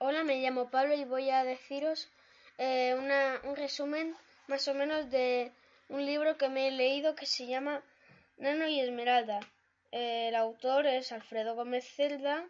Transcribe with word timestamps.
Hola, 0.00 0.22
me 0.22 0.40
llamo 0.40 0.70
Pablo 0.70 0.94
y 0.94 1.04
voy 1.04 1.28
a 1.30 1.42
deciros 1.42 2.08
eh, 2.56 2.94
una, 2.96 3.40
un 3.42 3.56
resumen 3.56 4.16
más 4.46 4.68
o 4.68 4.74
menos 4.74 5.10
de 5.10 5.50
un 5.88 6.06
libro 6.06 6.38
que 6.38 6.48
me 6.48 6.68
he 6.68 6.70
leído 6.70 7.16
que 7.16 7.26
se 7.26 7.48
llama 7.48 7.82
Nano 8.36 8.68
y 8.68 8.78
Esmeralda. 8.78 9.40
Eh, 9.90 10.28
el 10.28 10.36
autor 10.36 10.86
es 10.86 11.10
Alfredo 11.10 11.56
Gómez 11.56 11.84
Celda 11.96 12.46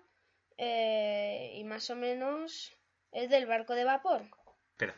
eh, 0.58 1.54
y 1.54 1.64
más 1.64 1.88
o 1.88 1.96
menos 1.96 2.74
es 3.12 3.30
del 3.30 3.46
barco 3.46 3.74
de 3.74 3.84
vapor. 3.84 4.28
Espera. 4.72 4.94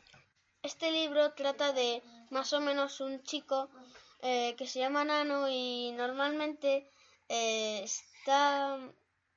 Este 0.65 0.91
libro 0.91 1.33
trata 1.35 1.73
de 1.73 2.03
más 2.31 2.53
o 2.53 2.61
menos 2.61 3.01
un 3.01 3.23
chico 3.23 3.71
eh, 4.23 4.57
que 4.59 4.67
se 4.67 4.81
llama 4.81 5.05
Nano 5.05 5.49
y 5.49 5.93
normalmente 5.93 6.91
eh, 7.29 7.83
está 7.85 8.77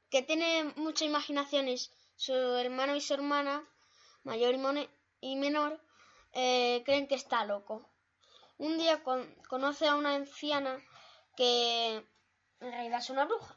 que 0.10 0.24
tiene 0.24 0.64
mucha 0.78 1.06
imaginación 1.06 1.68
y 1.68 1.78
su 2.26 2.34
hermano 2.34 2.96
y 2.96 3.02
su 3.02 3.14
hermana 3.14 3.56
mayor 4.24 4.54
y, 5.22 5.36
menor 5.36 5.80
eh, 6.34 6.82
creen 6.86 7.08
que 7.08 7.16
está 7.16 7.46
loco. 7.46 7.76
Un 8.58 8.78
día 8.78 9.04
con- 9.04 9.34
conoce 9.50 9.88
a 9.88 9.96
una 9.96 10.16
anciana 10.16 10.74
que 11.38 11.96
en 12.62 12.72
realidad 12.72 13.00
es 13.00 13.10
una 13.10 13.26
bruja 13.26 13.56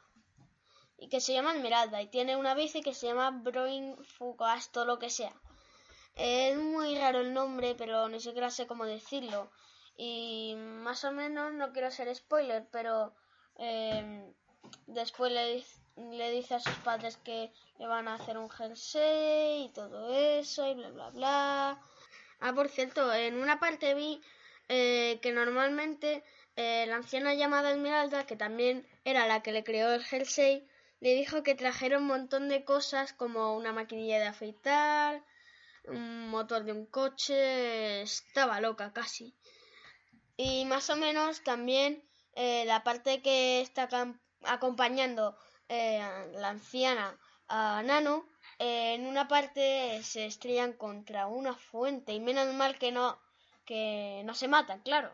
y 0.97 1.09
que 1.09 1.21
se 1.21 1.33
llama 1.33 1.53
Esmeralda 1.55 2.01
y 2.01 2.07
tiene 2.07 2.35
una 2.35 2.53
bici 2.55 2.81
que 2.81 2.93
se 2.93 3.07
llama 3.07 3.31
Broin 3.31 3.97
Fugasto 4.03 4.85
lo 4.85 4.99
que 4.99 5.09
sea. 5.09 5.33
Es 6.15 6.57
muy 6.57 6.97
raro 6.97 7.19
el 7.21 7.33
nombre, 7.33 7.75
pero 7.75 8.09
ni 8.09 8.19
siquiera 8.19 8.49
sé 8.49 8.67
cómo 8.67 8.85
decirlo. 8.85 9.51
Y 9.97 10.55
más 10.57 11.03
o 11.05 11.11
menos, 11.11 11.53
no 11.53 11.71
quiero 11.73 11.91
ser 11.91 12.13
spoiler, 12.15 12.67
pero 12.71 13.13
eh, 13.57 14.33
después 14.87 15.31
le, 15.31 15.55
diz- 15.57 15.81
le 15.97 16.31
dice 16.31 16.55
a 16.55 16.59
sus 16.59 16.75
padres 16.75 17.17
que 17.17 17.51
le 17.79 17.87
van 17.87 18.07
a 18.07 18.15
hacer 18.15 18.37
un 18.37 18.49
jersey 18.49 19.65
y 19.65 19.69
todo 19.73 20.13
eso 20.13 20.67
y 20.67 20.75
bla 20.75 20.89
bla 20.89 21.09
bla. 21.09 21.81
Ah, 22.39 22.53
por 22.53 22.69
cierto, 22.69 23.13
en 23.13 23.35
una 23.41 23.59
parte 23.59 23.93
vi 23.95 24.21
eh, 24.69 25.19
que 25.21 25.31
normalmente 25.31 26.23
eh, 26.55 26.85
la 26.87 26.97
anciana 26.97 27.33
llamada 27.33 27.71
Esmeralda, 27.71 28.25
que 28.25 28.35
también 28.35 28.87
era 29.05 29.27
la 29.27 29.41
que 29.41 29.51
le 29.51 29.63
creó 29.63 29.93
el 29.93 30.03
jersey, 30.03 30.67
le 30.99 31.13
dijo 31.13 31.43
que 31.43 31.55
trajera 31.55 31.97
un 31.97 32.07
montón 32.07 32.49
de 32.49 32.63
cosas 32.63 33.13
como 33.13 33.55
una 33.55 33.73
maquinilla 33.73 34.19
de 34.19 34.27
afeitar, 34.27 35.23
un 35.85 36.29
motor 36.29 36.63
de 36.63 36.73
un 36.73 36.85
coche, 36.85 38.01
estaba 38.01 38.61
loca 38.61 38.93
casi. 38.93 39.35
Y 40.35 40.65
más 40.65 40.89
o 40.89 40.95
menos 40.95 41.41
también 41.43 42.03
eh, 42.35 42.65
la 42.65 42.83
parte 42.83 43.21
que 43.21 43.61
está 43.61 43.87
acompañando 44.43 45.37
eh, 45.69 46.01
la 46.33 46.49
anciana 46.49 47.17
a 47.47 47.81
Nano, 47.83 48.25
en 48.59 49.05
una 49.05 49.27
parte 49.27 50.01
se 50.03 50.25
estrellan 50.25 50.73
contra 50.73 51.27
una 51.27 51.55
fuente 51.55 52.13
y 52.13 52.19
menos 52.19 52.53
mal 52.53 52.77
que 52.77 52.91
no 52.91 53.19
que 53.65 54.21
no 54.25 54.33
se 54.33 54.47
matan, 54.47 54.79
claro. 54.81 55.11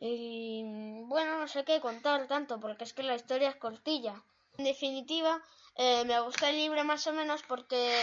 Y 0.00 0.62
bueno, 1.06 1.38
no 1.38 1.48
sé 1.48 1.64
qué 1.64 1.80
contar 1.80 2.26
tanto 2.28 2.60
porque 2.60 2.84
es 2.84 2.92
que 2.94 3.02
la 3.02 3.16
historia 3.16 3.50
es 3.50 3.56
cortilla. 3.56 4.22
En 4.58 4.64
definitiva, 4.64 5.42
eh, 5.76 6.04
me 6.04 6.20
gusta 6.20 6.50
el 6.50 6.56
libro 6.56 6.84
más 6.84 7.06
o 7.06 7.12
menos 7.12 7.42
porque 7.42 8.00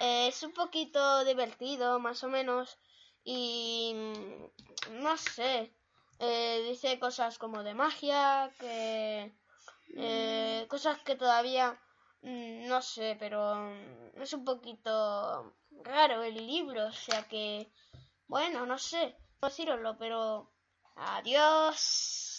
eh, 0.00 0.28
es 0.28 0.42
un 0.42 0.52
poquito 0.52 1.24
divertido, 1.24 1.98
más 1.98 2.24
o 2.24 2.28
menos. 2.28 2.78
Y 3.24 3.92
mm, 3.94 5.02
no 5.02 5.16
sé, 5.16 5.72
eh, 6.18 6.64
dice 6.68 6.98
cosas 6.98 7.38
como 7.38 7.62
de 7.62 7.74
magia, 7.74 8.52
que 8.58 9.32
eh, 9.96 10.66
cosas 10.68 10.98
que 11.02 11.16
todavía 11.16 11.78
mm, 12.22 12.66
no 12.68 12.82
sé, 12.82 13.16
pero 13.18 13.56
mm, 13.56 14.22
es 14.22 14.32
un 14.32 14.44
poquito 14.44 15.54
raro 15.82 16.22
el 16.22 16.34
libro, 16.46 16.86
o 16.86 16.92
sea 16.92 17.22
que, 17.28 17.72
bueno, 18.26 18.66
no 18.66 18.78
sé, 18.78 19.16
no 19.40 19.50
pero 19.98 20.50
adiós. 20.96 22.29